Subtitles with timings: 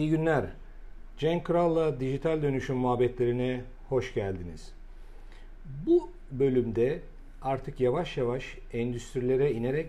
[0.00, 0.44] İyi günler.
[1.18, 4.72] Cenk Kral'la dijital dönüşüm muhabbetlerine hoş geldiniz.
[5.86, 7.00] Bu bölümde
[7.42, 9.86] artık yavaş yavaş endüstrilere inerek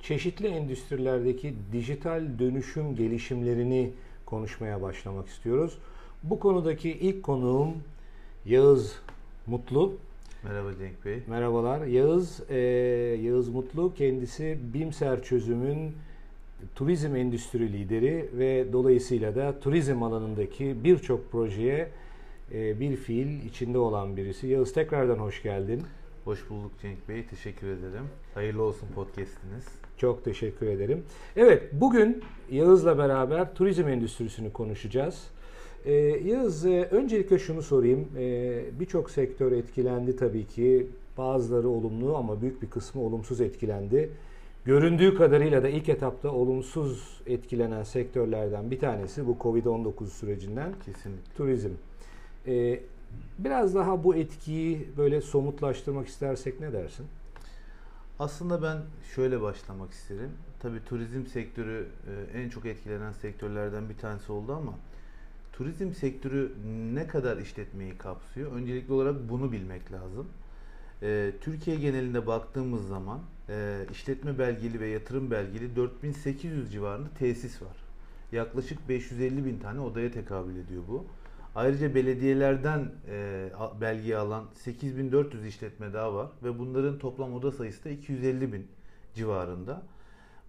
[0.00, 3.90] çeşitli endüstrilerdeki dijital dönüşüm gelişimlerini
[4.26, 5.78] konuşmaya başlamak istiyoruz.
[6.22, 7.74] Bu konudaki ilk konuğum
[8.46, 8.98] Yağız
[9.46, 9.96] Mutlu.
[10.42, 11.22] Merhaba Cenk Bey.
[11.26, 11.86] Merhabalar.
[11.86, 12.58] Yağız, e,
[13.22, 15.94] Yağız Mutlu kendisi Bimser Çözüm'ün
[16.74, 21.88] turizm endüstri lideri ve dolayısıyla da turizm alanındaki birçok projeye
[22.52, 24.46] e, bir fiil içinde olan birisi.
[24.46, 25.82] Yağız tekrardan hoş geldin.
[26.24, 27.26] Hoş bulduk Cenk Bey.
[27.26, 28.04] Teşekkür ederim.
[28.34, 29.64] Hayırlı olsun podcast'iniz.
[29.96, 31.02] Çok teşekkür ederim.
[31.36, 35.30] Evet, bugün Yağız'la beraber turizm endüstrisini konuşacağız.
[35.84, 35.92] Ee,
[36.24, 38.08] Yağız, e, öncelikle şunu sorayım.
[38.18, 40.86] Ee, Birçok sektör etkilendi tabii ki.
[41.18, 44.10] Bazıları olumlu ama büyük bir kısmı olumsuz etkilendi.
[44.64, 51.34] Göründüğü kadarıyla da ilk etapta olumsuz etkilenen sektörlerden bir tanesi bu Covid-19 sürecinden Kesinlikle.
[51.36, 51.70] turizm.
[52.46, 52.80] Ee,
[53.38, 57.06] biraz daha bu etkiyi böyle somutlaştırmak istersek ne dersin?
[58.18, 58.78] Aslında ben
[59.14, 60.30] şöyle başlamak isterim.
[60.60, 61.86] Tabii turizm sektörü
[62.34, 64.74] e, en çok etkilenen sektörlerden bir tanesi oldu ama
[65.52, 66.52] turizm sektörü
[66.94, 68.52] ne kadar işletmeyi kapsıyor?
[68.52, 70.28] Öncelikli olarak bunu bilmek lazım.
[71.02, 77.76] E, Türkiye genelinde baktığımız zaman e, işletme belgeli ve yatırım belgeli 4800 civarında tesis var.
[78.32, 81.06] Yaklaşık 550 bin tane odaya tekabül ediyor bu.
[81.54, 87.88] Ayrıca belediyelerden e, belge alan 8400 işletme daha var ve bunların toplam oda sayısı da
[87.88, 88.66] 250 bin
[89.14, 89.82] civarında.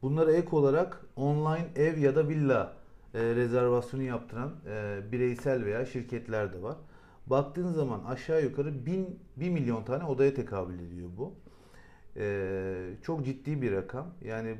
[0.02, 2.74] Bunlara ek olarak online ev ya da villa
[3.14, 6.76] e, rezervasyonu yaptıran e, bireysel veya şirketler de var.
[7.28, 11.34] Baktığın zaman aşağı yukarı 1000 1 milyon tane odaya tekabül ediyor bu.
[12.18, 14.08] E, çok ciddi bir rakam.
[14.22, 14.56] Yani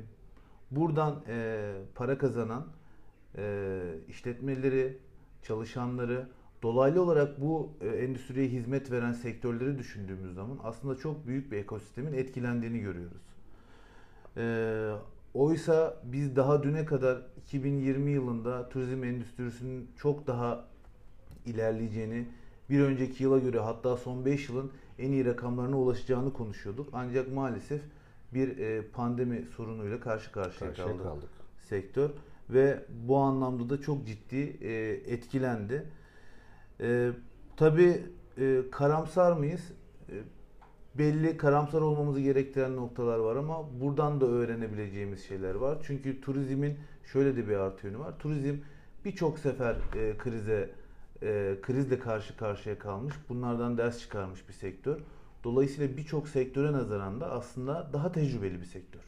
[0.70, 2.66] buradan e, para kazanan
[3.38, 4.98] e, işletmeleri,
[5.42, 6.28] çalışanları,
[6.62, 12.12] dolaylı olarak bu e, endüstriye hizmet veren sektörleri düşündüğümüz zaman aslında çok büyük bir ekosistemin
[12.12, 13.22] etkilendiğini görüyoruz.
[14.36, 14.44] E,
[15.34, 20.64] oysa biz daha düne kadar 2020 yılında turizm endüstrisinin çok daha
[21.46, 22.26] ilerleyeceğini,
[22.70, 26.88] bir önceki yıla göre hatta son 5 yılın en iyi rakamlarına ulaşacağını konuşuyorduk.
[26.92, 27.82] Ancak maalesef
[28.34, 31.28] bir e, pandemi sorunuyla karşı karşıya, Karşıya kaldı kaldık.
[31.58, 32.10] sektör
[32.50, 34.72] ve bu anlamda da çok ciddi e,
[35.14, 35.86] etkilendi.
[36.80, 37.10] E,
[37.56, 38.02] tabii
[38.38, 39.72] e, karamsar mıyız?
[40.08, 40.14] E,
[40.98, 45.78] belli karamsar olmamızı gerektiren noktalar var ama buradan da öğrenebileceğimiz şeyler var.
[45.86, 46.78] Çünkü turizmin
[47.12, 48.18] şöyle de bir artı yönü var.
[48.18, 48.56] Turizm
[49.04, 50.70] birçok sefer e, krize
[51.22, 53.14] e, krizle karşı karşıya kalmış.
[53.28, 55.00] Bunlardan ders çıkarmış bir sektör.
[55.44, 59.00] Dolayısıyla birçok sektöre nazaran da aslında daha tecrübeli bir sektör.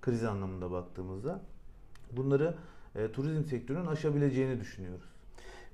[0.00, 1.40] Kriz anlamında baktığımızda.
[2.12, 2.54] Bunları
[2.94, 5.08] e, turizm sektörünün aşabileceğini düşünüyoruz.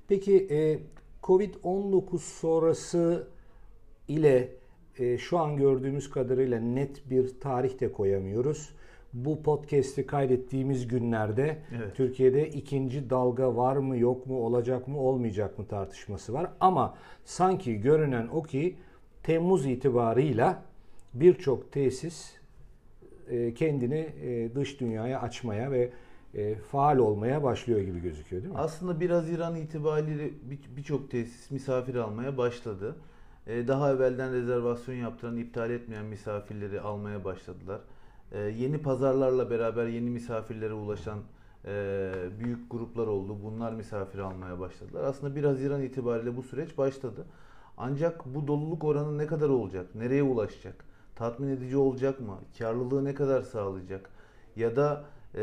[0.07, 0.79] Peki e,
[1.23, 3.27] Covid-19 sonrası
[4.07, 4.49] ile
[4.97, 8.69] e, şu an gördüğümüz kadarıyla net bir tarih de koyamıyoruz.
[9.13, 11.95] Bu podcast'i kaydettiğimiz günlerde Evet.
[11.95, 16.51] Türkiye'de ikinci dalga var mı yok mu olacak mı olmayacak mı tartışması var.
[16.59, 16.95] Ama
[17.25, 18.75] sanki görünen o ki
[19.23, 20.63] Temmuz itibarıyla
[21.13, 22.31] birçok tesis
[23.29, 25.89] e, kendini e, dış dünyaya açmaya ve
[26.35, 28.59] e, faal olmaya başlıyor gibi gözüküyor değil mi?
[28.59, 32.95] Aslında 1 Haziran itibariyle bir- birçok tesis misafir almaya başladı.
[33.47, 37.81] Daha evvelden rezervasyon yaptıran, iptal etmeyen misafirleri almaya başladılar.
[38.31, 41.19] Ee, Yeni pazarlarla beraber yeni misafirlere ulaşan
[41.65, 43.37] e, büyük gruplar oldu.
[43.43, 45.03] Bunlar misafir almaya başladılar.
[45.03, 47.25] Aslında 1 Haziran itibariyle bu süreç başladı.
[47.77, 49.95] Ancak bu doluluk oranı ne kadar olacak?
[49.95, 50.85] Nereye ulaşacak?
[51.15, 52.35] Tatmin edici olacak mı?
[52.59, 54.09] Karlılığı ne kadar sağlayacak?
[54.55, 55.05] Ya da
[55.35, 55.41] e,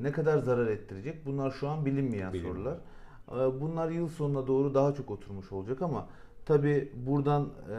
[0.00, 1.26] ne kadar zarar ettirecek?
[1.26, 2.54] Bunlar şu an bilinmeyen Bilinmiyor.
[2.56, 2.78] sorular.
[3.32, 6.06] Ee, Bunlar yıl sonuna doğru daha çok oturmuş olacak ama
[6.46, 7.76] tabi buradan e,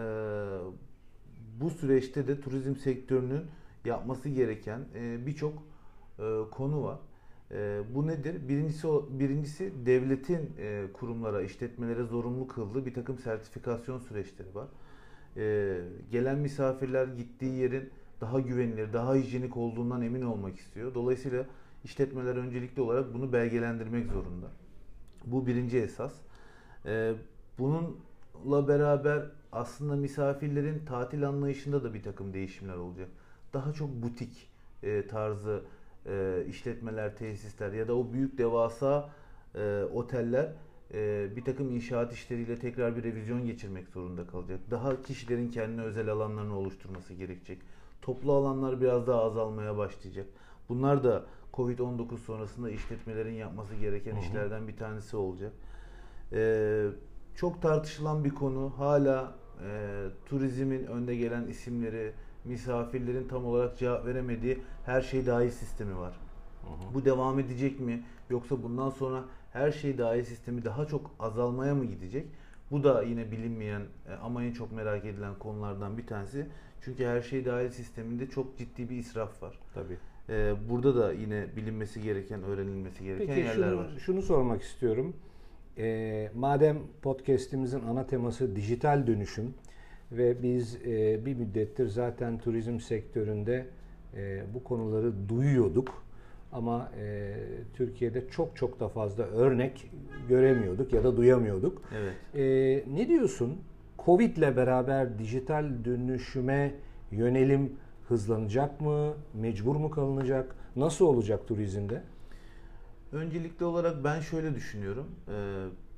[1.62, 3.42] bu süreçte de turizm sektörünün
[3.86, 5.54] yapması gereken e, birçok
[6.20, 6.98] e, konu var.
[7.52, 8.50] E, bu nedir?
[8.50, 10.50] Birincisi birincisi devletin
[10.94, 14.68] kurumlara, işletmelere zorunlu kıldığı bir takım sertifikasyon süreçleri var.
[16.12, 17.90] Gelen misafirler gittiği yerin
[18.22, 20.94] daha güvenilir, daha hijyenik olduğundan emin olmak istiyor.
[20.94, 21.46] Dolayısıyla
[21.84, 24.48] işletmeler öncelikli olarak bunu belgelendirmek zorunda.
[25.26, 26.14] Bu birinci esas.
[27.60, 33.10] Bununla beraber aslında misafirlerin tatil anlayışında da bir takım değişimler olacak.
[33.54, 34.50] Daha çok butik
[34.84, 35.64] e, tarzı
[36.06, 39.10] e, işletmeler, tesisler ya da o büyük devasa
[39.56, 40.52] e, oteller
[40.94, 44.60] e, bir takım inşaat işleriyle tekrar bir revizyon geçirmek zorunda kalacak.
[44.72, 47.62] Daha kişilerin kendine özel alanlarını oluşturması gerekecek.
[48.02, 50.26] Toplu alanlar biraz daha azalmaya başlayacak.
[50.70, 54.20] Bunlar da Covid-19 sonrasında işletmelerin yapması gereken hı hı.
[54.20, 55.54] işlerden bir tanesi olacak.
[56.34, 56.86] Ee,
[57.36, 58.74] çok tartışılan bir konu.
[58.78, 59.36] Hala
[59.66, 62.14] e, turizmin önde gelen isimleri,
[62.46, 66.14] misafirlerin tam olarak cevap veremediği her şey dahil sistemi var.
[66.64, 66.94] Hı.
[66.94, 68.04] Bu devam edecek mi?
[68.30, 69.24] Yoksa bundan sonra
[69.54, 72.26] her şey dahil sistemi daha çok azalmaya mı gidecek?
[72.72, 76.48] Bu da yine bilinmeyen e, ama en çok merak edilen konulardan bir tanesi.
[76.82, 79.60] Çünkü her şey dahil sisteminde çok ciddi bir israf var.
[79.74, 79.98] Tabii.
[80.30, 83.90] Ee, burada da yine bilinmesi gereken, öğrenilmesi gereken Peki, yerler şunu, var.
[84.00, 85.14] Şunu sormak istiyorum.
[85.78, 89.54] Ee, madem podcast'imizin ana teması dijital dönüşüm
[90.18, 93.66] ve biz e, bir müddettir zaten turizm sektöründe
[94.16, 96.04] e, bu konuları duyuyorduk
[96.52, 97.36] ama e,
[97.74, 99.92] Türkiye'de çok çok da fazla örnek
[100.30, 101.82] göremiyorduk ya da duyamıyorduk.
[101.98, 102.14] Evet.
[102.36, 103.62] E, ne diyorsun?
[104.06, 106.76] Covid ile beraber dijital dönüşüme
[107.12, 107.74] yönelim
[108.08, 109.14] hızlanacak mı?
[109.34, 110.56] Mecbur mu kalınacak?
[110.76, 112.02] Nasıl olacak turizmde?
[113.12, 115.06] Öncelikli olarak ben şöyle düşünüyorum.
[115.28, 115.32] Ee,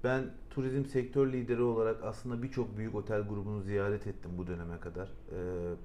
[0.06, 5.08] ben turizm sektör lideri olarak aslında birçok büyük otel grubunu ziyaret ettim bu döneme kadar.
[5.08, 5.36] Ee,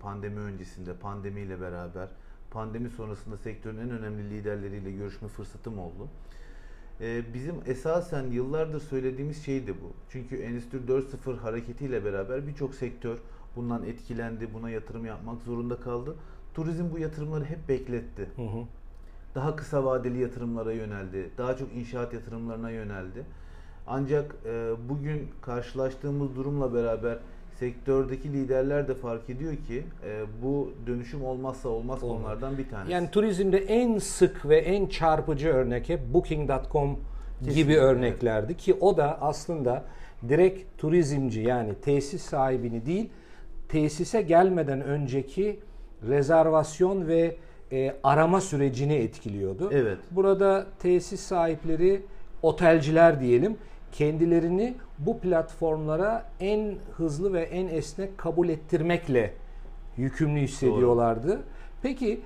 [0.00, 2.08] pandemi öncesinde, pandemiyle beraber,
[2.50, 6.08] pandemi sonrasında sektörün en önemli liderleriyle görüşme fırsatım oldu.
[7.00, 9.92] Ee, bizim esasen yıllardır söylediğimiz şey de bu.
[10.10, 13.18] Çünkü Endüstri 4.0 hareketiyle beraber birçok sektör
[13.56, 16.16] bundan etkilendi, buna yatırım yapmak zorunda kaldı.
[16.54, 18.28] Turizm bu yatırımları hep bekletti.
[18.36, 18.64] Hı hı.
[19.34, 23.24] Daha kısa vadeli yatırımlara yöneldi, daha çok inşaat yatırımlarına yöneldi.
[23.92, 27.18] Ancak e, bugün karşılaştığımız durumla beraber
[27.58, 32.16] sektördeki liderler de fark ediyor ki e, bu dönüşüm olmazsa olmaz Olmaz.
[32.16, 32.92] konulardan bir tanesi.
[32.92, 36.98] Yani turizmde en sık ve en çarpıcı örnek hep Booking.com
[37.54, 39.84] gibi örneklerdi ki o da aslında
[40.28, 43.10] direkt turizmci yani tesis sahibini değil
[43.68, 45.60] tesise gelmeden önceki
[46.08, 47.36] rezervasyon ve
[47.72, 49.68] e, arama sürecini etkiliyordu.
[49.72, 49.98] Evet.
[50.10, 52.02] Burada tesis sahipleri
[52.42, 53.56] otelciler diyelim
[53.92, 59.34] kendilerini bu platformlara en hızlı ve en esnek kabul ettirmekle
[59.96, 61.28] yükümlü hissediyorlardı.
[61.28, 61.42] Doğru.
[61.82, 62.20] Peki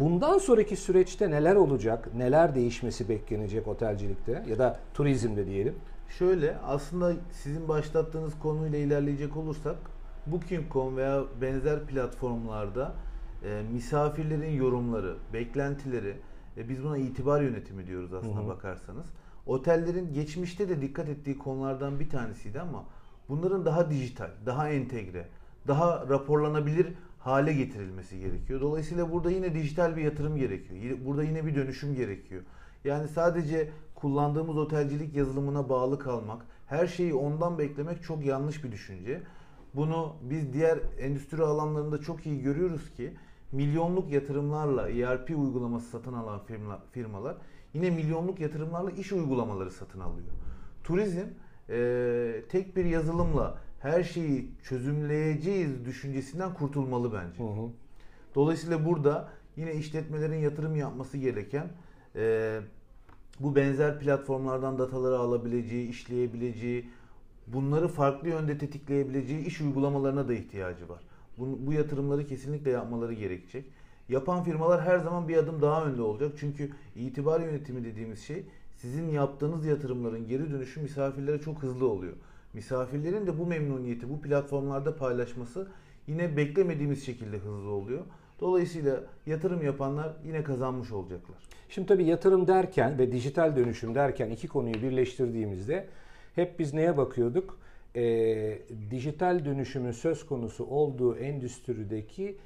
[0.00, 2.14] bundan sonraki süreçte neler olacak?
[2.16, 5.74] Neler değişmesi beklenecek otelcilikte ya da turizmde diyelim?
[6.18, 9.76] Şöyle aslında sizin başlattığınız konuyla ilerleyecek olursak
[10.26, 12.92] Booking.com veya benzer platformlarda
[13.44, 16.16] e, misafirlerin yorumları, beklentileri,
[16.56, 18.48] e, biz buna itibar yönetimi diyoruz aslında hı hı.
[18.48, 19.06] bakarsanız
[19.46, 22.84] Otellerin geçmişte de dikkat ettiği konulardan bir tanesiydi ama
[23.28, 25.28] bunların daha dijital, daha entegre,
[25.68, 26.86] daha raporlanabilir
[27.18, 28.60] hale getirilmesi gerekiyor.
[28.60, 30.98] Dolayısıyla burada yine dijital bir yatırım gerekiyor.
[31.04, 32.42] Burada yine bir dönüşüm gerekiyor.
[32.84, 39.22] Yani sadece kullandığımız otelcilik yazılımına bağlı kalmak, her şeyi ondan beklemek çok yanlış bir düşünce.
[39.74, 43.12] Bunu biz diğer endüstri alanlarında çok iyi görüyoruz ki
[43.52, 46.40] milyonluk yatırımlarla ERP uygulaması satın alan
[46.92, 47.36] firmalar
[47.74, 50.28] yine milyonluk yatırımlarla iş uygulamaları satın alıyor.
[50.84, 51.26] Turizm
[51.70, 57.44] e, tek bir yazılımla her şeyi çözümleyeceğiz düşüncesinden kurtulmalı bence.
[57.44, 57.68] Hı hı.
[58.34, 61.68] Dolayısıyla burada yine işletmelerin yatırım yapması gereken
[62.16, 62.60] e,
[63.40, 66.90] bu benzer platformlardan dataları alabileceği, işleyebileceği,
[67.46, 71.02] bunları farklı yönde tetikleyebileceği iş uygulamalarına da ihtiyacı var.
[71.38, 73.64] Bu, bu yatırımları kesinlikle yapmaları gerekecek.
[74.08, 76.32] Yapan firmalar her zaman bir adım daha önde olacak.
[76.40, 78.44] Çünkü itibar yönetimi dediğimiz şey
[78.76, 82.12] sizin yaptığınız yatırımların geri dönüşü misafirlere çok hızlı oluyor.
[82.54, 85.68] Misafirlerin de bu memnuniyeti bu platformlarda paylaşması
[86.06, 88.00] yine beklemediğimiz şekilde hızlı oluyor.
[88.40, 91.36] Dolayısıyla yatırım yapanlar yine kazanmış olacaklar.
[91.68, 95.88] Şimdi tabii yatırım derken ve dijital dönüşüm derken iki konuyu birleştirdiğimizde
[96.34, 97.58] hep biz neye bakıyorduk?
[97.96, 98.58] Ee,
[98.90, 102.36] dijital dönüşümün söz konusu olduğu endüstrideki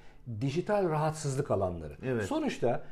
[0.41, 1.97] dijital rahatsızlık alanları.
[2.05, 2.25] Evet.
[2.25, 2.83] Sonuçta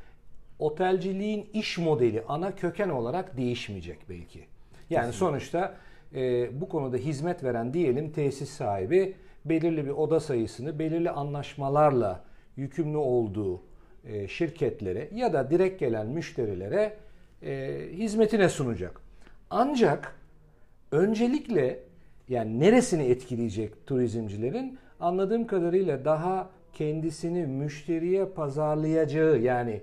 [0.58, 4.38] otelciliğin iş modeli ana köken olarak değişmeyecek belki.
[4.38, 5.12] Yani Kesinlikle.
[5.12, 5.74] sonuçta
[6.14, 9.14] e, bu konuda hizmet veren diyelim tesis sahibi
[9.44, 12.24] belirli bir oda sayısını belirli anlaşmalarla
[12.56, 13.62] yükümlü olduğu
[14.04, 16.96] e, şirketlere ya da direkt gelen müşterilere
[17.42, 19.00] e, hizmetine sunacak.
[19.50, 20.20] Ancak
[20.92, 21.80] öncelikle
[22.28, 29.82] yani neresini etkileyecek turizmcilerin anladığım kadarıyla daha kendisini müşteriye pazarlayacağı yani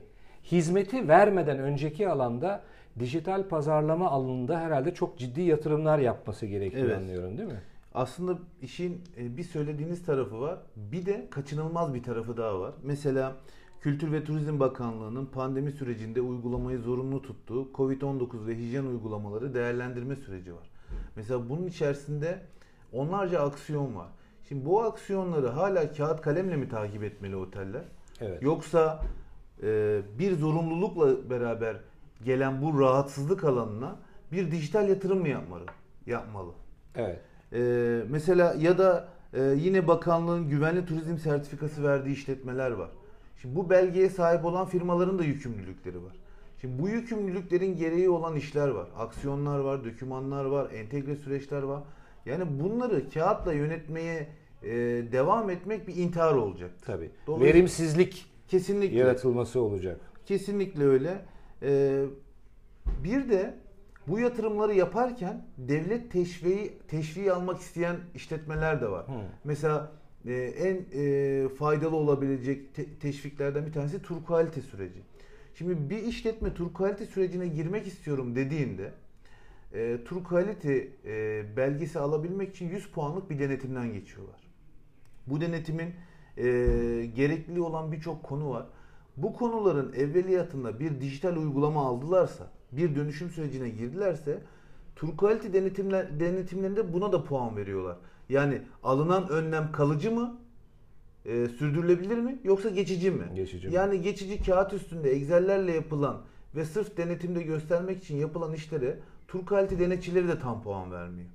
[0.52, 2.64] hizmeti vermeden önceki alanda
[3.00, 6.98] dijital pazarlama alanında herhalde çok ciddi yatırımlar yapması gerekiyor evet.
[6.98, 7.62] anlıyorum değil mi?
[7.94, 10.60] Aslında işin e, bir söylediğiniz tarafı var.
[10.76, 12.74] Bir de kaçınılmaz bir tarafı daha var.
[12.84, 13.36] Mesela
[13.82, 20.54] Kültür ve Turizm Bakanlığı'nın pandemi sürecinde uygulamayı zorunlu tuttuğu Covid-19 ve hijyen uygulamaları değerlendirme süreci
[20.54, 20.70] var.
[21.16, 22.42] Mesela bunun içerisinde
[22.92, 24.08] onlarca aksiyon var.
[24.48, 27.82] Şimdi bu aksiyonları hala kağıt kalemle mi takip etmeli oteller?
[28.22, 28.44] Evet.
[28.44, 29.02] Yoksa
[29.64, 31.78] e, bir zorunlulukla beraber
[32.26, 33.96] gelen bu rahatsızlık alanına
[34.32, 35.66] bir dijital yatırım mı yapmalı?
[36.06, 36.52] Yapmalı.
[36.96, 37.20] Evet.
[37.54, 37.60] E,
[38.10, 42.90] mesela ya da e, yine bakanlığın güvenli turizm sertifikası verdiği işletmeler var.
[43.42, 46.14] Şimdi bu belgeye sahip olan firmaların da yükümlülükleri var.
[46.62, 48.88] Şimdi bu yükümlülüklerin gereği olan işler var.
[48.98, 51.84] Aksiyonlar var, dokümanlar var, entegre süreçler var.
[52.26, 54.28] Yani bunları kağıtla yönetmeye
[54.64, 54.72] e,
[55.12, 56.72] devam etmek bir intihar olacak.
[56.86, 57.12] Tabii.
[57.28, 60.00] Verimsizlik kesinlikle yaratılması olacak.
[60.26, 61.26] Kesinlikle öyle.
[61.62, 62.06] Ee,
[63.04, 63.54] bir de
[64.08, 69.08] bu yatırımları yaparken devlet teşviği teşviği almak isteyen işletmeler de var.
[69.08, 69.16] Hmm.
[69.44, 69.92] Mesela
[70.26, 75.00] e, en e, faydalı olabilecek te- teşviklerden bir tanesi tur kalite süreci.
[75.56, 78.92] Şimdi bir işletme tur kalite sürecine girmek istiyorum dediğinde
[79.74, 84.36] e, tur kalite e, belgesi alabilmek için 100 puanlık bir denetimden geçiyorlar.
[85.28, 85.94] Bu denetimin
[86.38, 86.44] e,
[87.16, 88.66] gerekli olan birçok konu var.
[89.18, 94.42] Bu konuların evveliyatında bir dijital uygulama aldılarsa, bir dönüşüm sürecine girdilerse
[94.96, 97.98] tur kalite denetimler, denetimlerinde buna da puan veriyorlar.
[98.30, 100.38] Yani alınan önlem kalıcı mı?
[101.26, 102.40] E, sürdürülebilir mi?
[102.44, 103.24] Yoksa geçici mi?
[103.36, 103.74] Geçici mi?
[103.74, 106.22] Yani geçici kağıt üstünde Excel'lerle yapılan
[106.56, 111.30] ve sırf denetimde göstermek için yapılan işlere tur kalite denetçileri de tam puan vermiyor.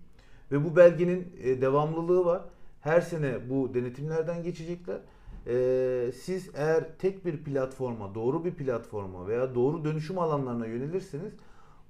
[0.52, 2.42] Ve bu belgenin e, devamlılığı var.
[2.80, 4.98] Her sene bu denetimlerden geçecekler.
[5.46, 11.32] Ee, siz eğer tek bir platforma, doğru bir platforma veya doğru dönüşüm alanlarına yönelirseniz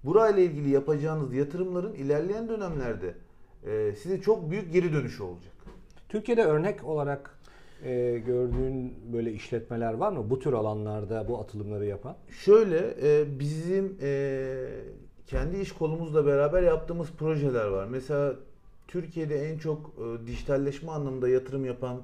[0.04, 3.14] burayla ilgili yapacağınız yatırımların ilerleyen dönemlerde
[3.66, 5.52] e, size çok büyük geri dönüşü olacak.
[6.08, 7.38] Türkiye'de örnek olarak
[7.84, 12.16] e, gördüğün böyle işletmeler var mı bu tür alanlarda bu atılımları yapan?
[12.30, 14.68] Şöyle e, bizim e,
[15.28, 17.86] kendi iş kolumuzla beraber yaptığımız projeler var.
[17.86, 18.34] Mesela
[18.88, 22.02] Türkiye'de en çok e, dijitalleşme anlamında yatırım yapan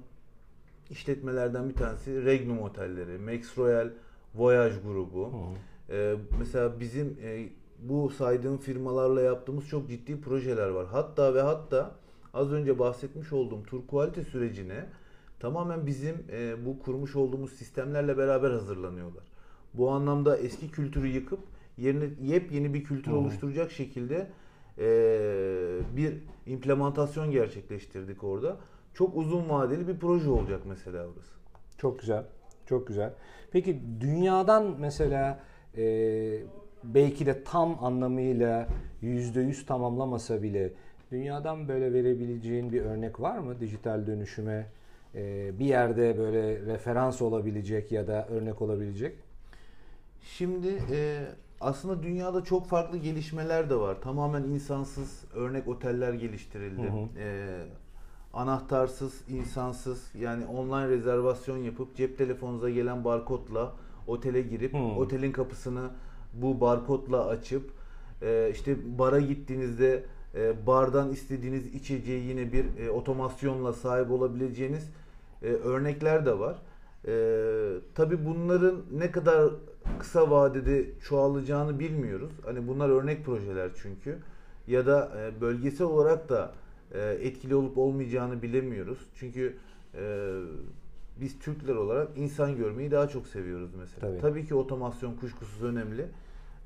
[0.90, 3.90] işletmelerden bir tanesi Regnum Otelleri, Max Royal
[4.35, 5.33] Voyage grubu.
[5.90, 10.87] E, mesela bizim e, bu saydığım firmalarla yaptığımız çok ciddi projeler var.
[10.87, 11.95] Hatta ve hatta
[12.35, 14.87] az önce bahsetmiş olduğum tur quality sürecine
[15.40, 19.25] tamamen bizim e, bu kurmuş olduğumuz sistemlerle beraber hazırlanıyorlar.
[19.75, 23.19] Bu anlamda eski kültürü yıkıp yerine yepyeni bir kültür hmm.
[23.19, 24.26] oluşturacak şekilde
[24.78, 24.87] e,
[25.97, 26.14] bir
[26.47, 28.57] implementasyon gerçekleştirdik orada.
[28.95, 31.35] Çok uzun vadeli bir proje olacak mesela burası.
[31.78, 32.25] Çok güzel.
[32.66, 33.12] Çok güzel.
[33.52, 35.40] Peki dünyadan mesela
[35.76, 36.38] e,
[36.85, 38.69] belki de tam anlamıyla
[39.02, 40.73] yüzde yüz tamamlamasa bile
[41.11, 44.66] dünyadan böyle verebileceğin bir örnek var mı dijital dönüşüme
[45.14, 49.16] e, bir yerde böyle referans olabilecek ya da örnek olabilecek?
[50.23, 51.25] Şimdi e,
[51.64, 54.00] aslında dünyada çok farklı gelişmeler de var.
[54.00, 56.83] Tamamen insansız örnek oteller geliştirildi.
[56.83, 57.18] Hı hı.
[57.18, 57.59] E,
[58.35, 63.73] anahtarsız, insansız yani online rezervasyon yapıp cep telefonunuza gelen barkodla
[64.06, 64.99] otele girip hmm.
[64.99, 65.90] otelin kapısını
[66.35, 67.71] bu barkodla açıp
[68.23, 70.04] e, işte bara gittiğinizde
[70.35, 74.90] e, bardan istediğiniz içeceği yine bir e, otomasyonla sahip olabileceğiniz
[75.42, 76.56] e, örnekler de var.
[77.06, 77.14] E,
[77.94, 79.50] Tabi bunların ne kadar
[79.99, 82.33] kısa vadede çoğalacağını bilmiyoruz.
[82.45, 84.19] Hani bunlar örnek projeler çünkü.
[84.67, 86.53] Ya da e, bölgesel olarak da
[86.93, 88.99] e, etkili olup olmayacağını bilemiyoruz.
[89.14, 89.57] Çünkü
[89.95, 90.33] e,
[91.21, 94.00] biz Türkler olarak insan görmeyi daha çok seviyoruz mesela.
[94.00, 96.07] Tabii, Tabii ki otomasyon kuşkusuz önemli.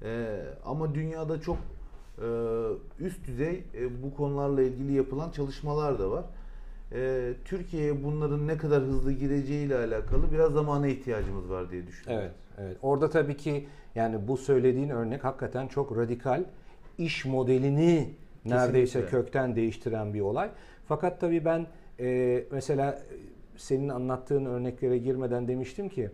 [0.02, 1.58] E, ama dünyada çok
[2.18, 2.28] e,
[3.00, 6.24] üst düzey e, bu konularla ilgili yapılan çalışmalar da var.
[6.92, 12.24] E, Türkiye'ye bunların ne kadar hızlı gireceğiyle alakalı biraz zamana ihtiyacımız var diye düşünüyorum.
[12.24, 12.76] Evet, evet.
[12.82, 16.44] Orada tabii ki yani bu söylediğin örnek hakikaten çok radikal
[16.98, 18.10] iş modelini
[18.44, 20.50] neredeyse kökten değiştiren bir olay.
[20.88, 21.66] Fakat tabii ben
[22.00, 23.02] e, mesela
[23.56, 26.10] senin anlattığın örneklere girmeden demiştim ki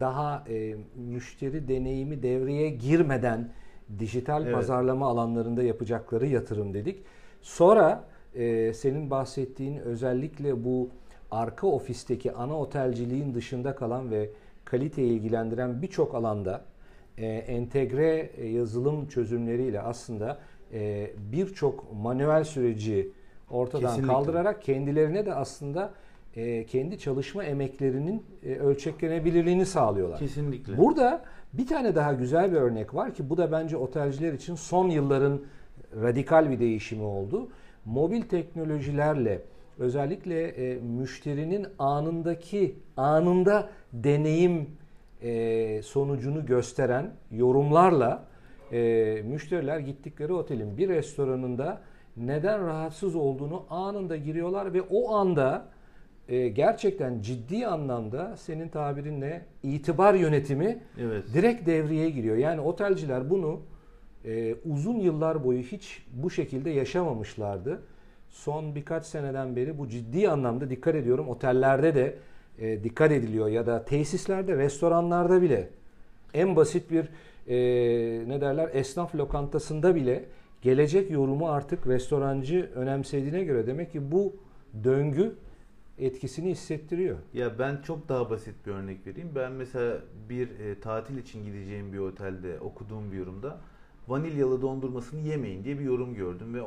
[0.00, 3.52] daha e, müşteri deneyimi devreye girmeden
[3.98, 4.54] dijital evet.
[4.54, 7.04] pazarlama alanlarında yapacakları yatırım dedik.
[7.40, 8.04] Sonra
[8.36, 10.88] e, senin bahsettiğin özellikle bu
[11.30, 14.30] arka ofisteki ana otelciliğin dışında kalan ve
[14.64, 16.64] kaliteyi ilgilendiren birçok alanda
[17.18, 20.38] e, entegre e, yazılım çözümleriyle aslında
[20.72, 23.10] e, birçok manuel süreci
[23.50, 24.12] ortadan Kesinlikle.
[24.12, 25.92] kaldırarak kendilerine de aslında
[26.36, 30.18] e, kendi çalışma emeklerinin e, ölçeklenebilirliğini sağlıyorlar.
[30.18, 30.78] Kesinlikle.
[30.78, 34.88] Burada bir tane daha güzel bir örnek var ki bu da bence otelciler için son
[34.88, 35.40] yılların
[36.02, 37.48] radikal bir değişimi oldu.
[37.86, 39.42] Mobil teknolojilerle
[39.78, 44.66] özellikle e, müşterinin anındaki anında deneyim
[45.22, 48.24] e, sonucunu gösteren yorumlarla
[48.72, 51.80] e, müşteriler gittikleri otelin bir restoranında
[52.16, 55.68] neden rahatsız olduğunu anında giriyorlar ve o anda
[56.28, 61.24] e, gerçekten ciddi anlamda senin tabirinle itibar yönetimi Evet.
[61.34, 62.36] direkt devreye giriyor.
[62.36, 63.60] Yani otelciler bunu
[64.26, 67.82] e, uzun yıllar boyu hiç bu şekilde yaşamamışlardı.
[68.30, 71.28] Son birkaç seneden beri bu ciddi anlamda dikkat ediyorum.
[71.28, 72.18] Otellerde de
[72.58, 75.68] e, dikkat ediliyor ya da tesislerde, restoranlarda bile
[76.34, 77.08] en basit bir
[77.48, 80.24] e, ne derler esnaf lokantasında bile
[80.62, 84.36] gelecek yorumu artık restorancı önemsediğine göre demek ki bu
[84.84, 85.34] döngü
[85.98, 87.16] etkisini hissettiriyor.
[87.34, 89.28] Ya ben çok daha basit bir örnek vereyim.
[89.34, 89.96] Ben mesela
[90.28, 93.58] bir e, tatil için gideceğim bir otelde okuduğum bir yorumda
[94.08, 96.60] vanilyalı dondurmasını yemeyin diye bir yorum gördüm ve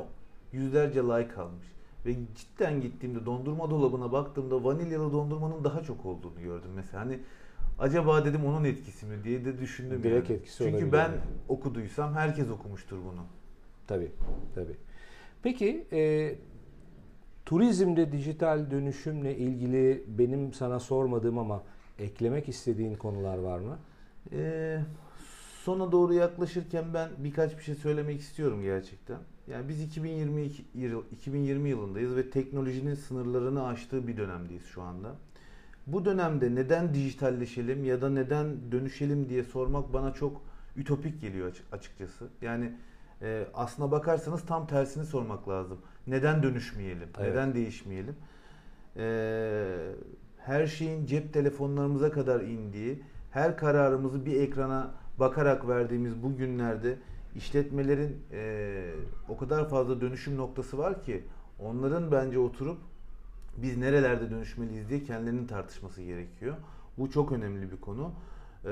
[0.52, 1.66] yüzlerce like almış.
[2.06, 7.04] Ve cidden gittiğimde dondurma dolabına baktığımda vanilyalı dondurmanın daha çok olduğunu gördüm mesela.
[7.04, 7.18] Hani
[7.78, 10.38] acaba dedim onun etkisi mi diye de düşündüm Direkt yani.
[10.38, 11.18] etkisi Çünkü ben yani.
[11.48, 13.24] okuduysam herkes okumuştur bunu.
[13.86, 14.10] Tabii,
[14.54, 14.76] tabii.
[15.42, 16.34] Peki e,
[17.46, 21.62] turizmde dijital dönüşümle ilgili benim sana sormadığım ama
[21.98, 23.78] eklemek istediğin konular var mı?
[24.32, 24.80] Ee,
[25.64, 29.18] sona doğru yaklaşırken ben birkaç bir şey söylemek istiyorum gerçekten.
[29.46, 35.16] Yani biz 2022 yıl, 2020 yılındayız ve teknolojinin sınırlarını aştığı bir dönemdeyiz şu anda.
[35.86, 40.42] Bu dönemde neden dijitalleşelim ya da neden dönüşelim diye sormak bana çok
[40.76, 42.28] ütopik geliyor açık- açıkçası.
[42.42, 42.72] Yani
[43.22, 45.78] e, aslına bakarsanız tam tersini sormak lazım.
[46.06, 47.08] Neden dönüşmeyelim?
[47.18, 47.28] Evet.
[47.30, 48.16] Neden değişmeyelim?
[48.96, 49.92] Ee,
[50.38, 54.90] her şeyin cep telefonlarımıza kadar indiği, her kararımızı bir ekrana
[55.20, 56.96] bakarak verdiğimiz bu günlerde
[57.34, 58.92] işletmelerin e,
[59.28, 61.24] o kadar fazla dönüşüm noktası var ki
[61.58, 62.78] onların bence oturup
[63.56, 66.56] biz nerelerde dönüşmeliyiz diye kendilerinin tartışması gerekiyor.
[66.98, 68.12] Bu çok önemli bir konu.
[68.64, 68.68] Ee,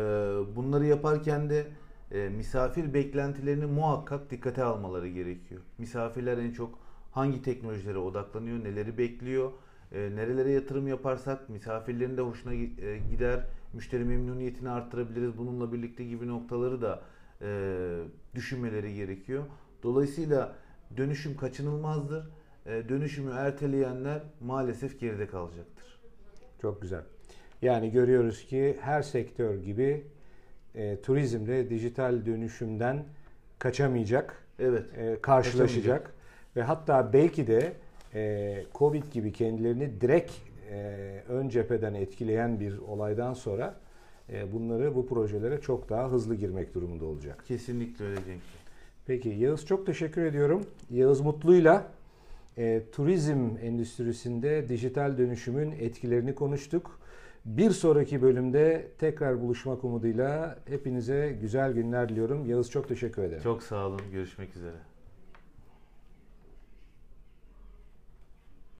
[0.57, 1.67] bunları yaparken de
[2.13, 5.61] e, misafir beklentilerini muhakkak dikkate almaları gerekiyor.
[5.79, 6.79] Misafirler en çok
[7.13, 9.51] hangi teknolojilere odaklanıyor, neleri bekliyor,
[9.93, 16.29] e, nerelere yatırım yaparsak misafirlerin de hoşuna e, gider, müşteri memnuniyetini arttırabiliriz bununla birlikte gibi
[16.29, 17.03] noktaları da
[17.43, 17.49] e,
[18.35, 19.45] düşünmeleri gerekiyor.
[19.83, 20.57] Dolayısıyla
[20.97, 22.31] dönüşüm kaçınılmazdır.
[22.67, 25.99] E, dönüşümü erteleyenler maalesef geride kalacaktır.
[26.63, 27.03] Çok güzel.
[27.63, 30.05] Yani görüyoruz ki her sektör gibi
[30.75, 33.05] e, turizmde dijital dönüşümden
[33.59, 34.99] kaçamayacak, Evet.
[34.99, 36.15] e, karşılaşacak
[36.57, 37.73] ve hatta belki de
[38.15, 40.33] e, Covid gibi kendilerini direkt
[40.71, 43.75] e, ön cepheden etkileyen bir olaydan sonra
[44.33, 47.45] e, bunları bu projelere çok daha hızlı girmek durumunda olacak.
[47.49, 48.41] Kesinlikle öyle Cenk.
[49.07, 50.67] Peki Yağız çok teşekkür ediyorum.
[50.91, 51.87] Yağız Mutlu'yla
[52.59, 57.01] e, turizm endüstrisinde dijital dönüşümün etkilerini konuştuk.
[57.45, 62.47] Bir sonraki bölümde tekrar buluşmak umuduyla hepinize güzel günler diliyorum.
[62.47, 63.43] Yağız çok teşekkür ederim.
[63.43, 64.01] Çok sağ olun.
[64.13, 64.77] Görüşmek üzere.